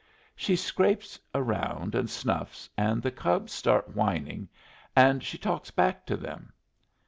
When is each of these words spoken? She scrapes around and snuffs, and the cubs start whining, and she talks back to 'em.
She 0.35 0.55
scrapes 0.55 1.19
around 1.35 1.93
and 1.93 2.09
snuffs, 2.09 2.67
and 2.75 3.03
the 3.03 3.11
cubs 3.11 3.53
start 3.53 3.95
whining, 3.95 4.49
and 4.95 5.23
she 5.23 5.37
talks 5.37 5.69
back 5.69 6.07
to 6.07 6.17
'em. 6.17 6.51